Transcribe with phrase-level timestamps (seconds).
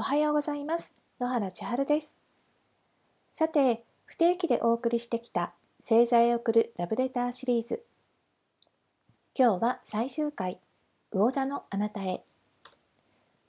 [0.00, 0.94] おはようございます。
[1.18, 2.16] 野原千春です。
[3.34, 7.84] さて不定期でお送りしてきた星座へ送るラブレターシリーズ。
[9.36, 10.60] 今日は最終回
[11.10, 12.22] 魚座のあなたへ。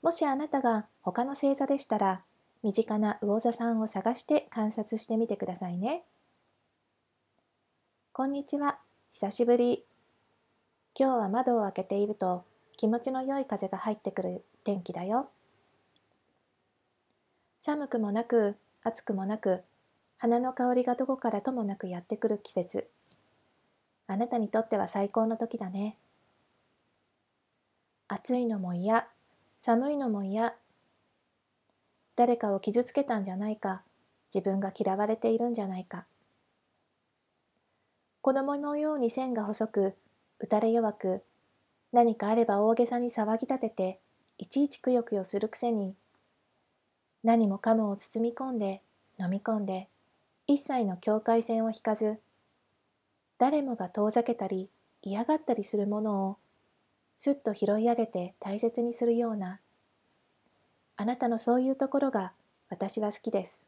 [0.02, 2.24] もしあなたが他の星座でしたら
[2.64, 6.02] 身近な魚座さんを探して観察してみてくださいね。
[8.12, 8.80] こんにちは。
[9.12, 9.84] 久しぶり。
[10.98, 12.44] 今日は窓を開けていると
[12.76, 15.30] 気持ちの良い風が入ってくる天気だよ。
[17.62, 19.60] 寒くもなく暑くもなく
[20.16, 22.88] 花の香りがどこからともなくやってくる季節。
[24.06, 25.98] あなたにとっては最高の時だね。
[28.08, 29.06] 暑いのも嫌
[29.60, 30.54] 寒いのも嫌。
[32.16, 33.82] 誰かを傷つけたんじゃないか。
[34.34, 36.06] 自分が嫌われているんじゃないか。
[38.22, 39.94] 子供のように線が細く
[40.38, 41.22] 打たれ弱く
[41.92, 44.00] 何かあれば大げさに騒ぎ立てて
[44.38, 45.94] いちいちくよくよするくせに
[47.22, 48.82] 何もかもを包み込んで
[49.18, 49.88] 飲み込んで
[50.46, 52.18] 一切の境界線を引かず
[53.38, 54.68] 誰もが遠ざけたり
[55.02, 56.36] 嫌がったりするものを
[57.18, 59.60] すっと拾い上げて大切にするような
[60.96, 62.32] あなたのそういうところが
[62.68, 63.62] 私は好きです。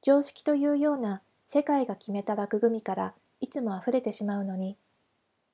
[0.00, 4.76] 常識というような世界が決めた枠組みからいつも溢れてしまうのに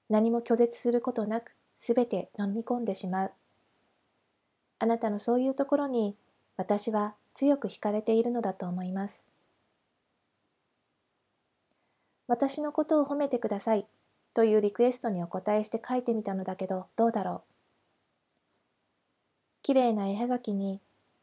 [0.09, 3.33] 何も拒絶することなくすべて飲み込んでしまう。
[4.79, 6.17] あなたのそういうところに
[6.57, 9.23] 私は強く惹かれているのだと思います。
[12.27, 13.87] 私のことを褒めてください
[14.35, 17.43] というリクエストにお答えして書いてみたのだけどどうだろう。
[19.63, 20.81] 綺麗な絵はがきに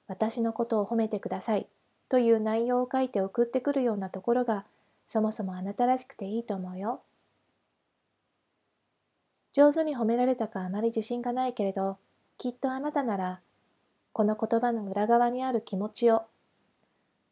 [0.08, 1.68] 私のことを褒めてください
[2.10, 4.66] という内容を書いて送ってくるようなところが
[5.08, 7.02] そもそもあなたらしくていいと思うよ。
[9.54, 11.98] 上手に褒められたかあまり自信がないけれど
[12.38, 13.42] きっとあなたなら
[14.16, 16.22] この言葉の裏側にある気持ちを、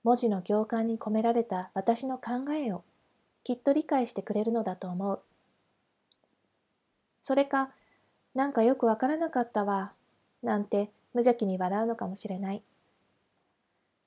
[0.03, 2.83] 文字の行間に込められた私の考えを
[3.45, 5.21] きっと理解してくれるのだと思う。
[7.21, 7.71] それか、
[8.35, 9.93] なんかよくわからなかったわ、
[10.41, 12.61] なんて無邪気に笑うのかもしれない。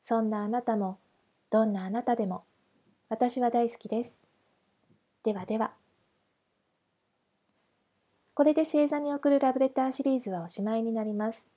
[0.02, 0.98] そんなあなたも、
[1.48, 2.44] どんなあなたでも、
[3.08, 4.20] 私は大好きです。
[5.24, 5.72] ではでは。
[8.34, 11.55] これで星座に送るラブレターシリーズはおしまいになります。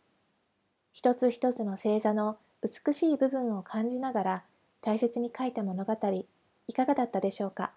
[0.92, 4.44] 一つ一つの星座の美しい部分を感じながら
[4.82, 5.94] 大切に書いた物語
[6.68, 7.72] いかがだったでしょうか？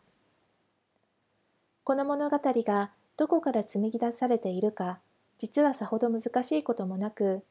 [1.84, 5.00] この物語がどこから紡ぎ出されているか
[5.38, 7.42] 実はさほど難しいこともなく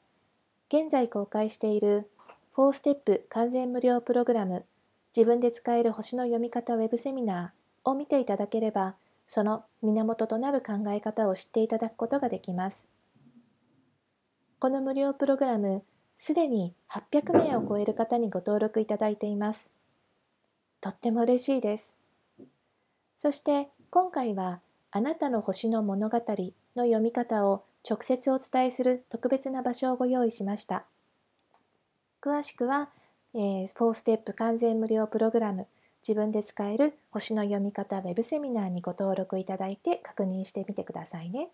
[0.70, 2.10] 現在公開している
[2.56, 4.66] 4ステップ完全無料プログラム
[5.16, 8.96] 自分で使える星の読み方ウェブセミナーを見ていただければ
[9.28, 12.86] その源となる考え方を知っていただくことができます。
[14.62, 15.82] この無料プログラム、
[16.20, 19.72] すでに800名を超える方にご登録いただいています。
[20.82, 21.96] とっても嬉しいです。
[23.18, 24.60] そして今回は
[24.92, 30.86] あなたの星の物語の読み方を直接お伝えする特別な場所をご用意しました。
[32.22, 32.90] 詳しくは、
[33.34, 35.66] えー、4ステップ完全無料プログラム
[36.08, 41.50] 自分で使える星の読み方ウェブセミナーにご登録いただいて確認してみてくださいね。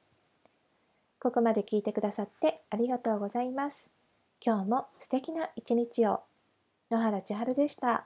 [1.20, 3.90] ここまで聞いてくださってありがとうございます。
[4.46, 6.22] 今日も素敵な一日を。
[6.92, 8.06] 野原千春でした。